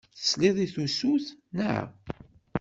Tesliḍ 0.17 0.57
i 0.65 0.67
tusut, 0.73 1.25
naɣ? 1.55 1.87